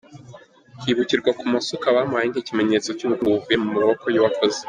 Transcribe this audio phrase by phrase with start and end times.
[0.83, 4.59] Hibukirwa ku masuka bamuhaye nk’ikimenyetso cy’ubukungu buvuye mu maboko y’uwakoze.